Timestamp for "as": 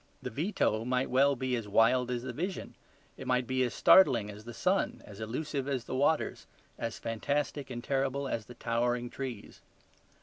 1.55-1.67, 2.09-2.23, 3.61-3.71, 4.31-4.45, 5.05-5.19, 5.67-5.83, 6.75-6.97, 8.27-8.47